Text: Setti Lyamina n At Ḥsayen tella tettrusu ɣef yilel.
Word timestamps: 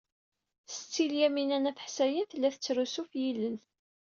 Setti 0.73 1.05
Lyamina 1.11 1.57
n 1.59 1.69
At 1.69 1.83
Ḥsayen 1.85 2.27
tella 2.29 2.49
tettrusu 2.53 3.01
ɣef 3.03 3.11
yilel. 3.21 3.57